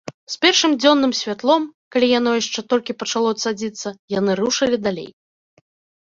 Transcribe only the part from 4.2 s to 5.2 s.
рушылі далей.